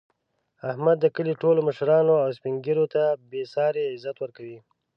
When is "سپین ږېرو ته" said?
2.37-3.03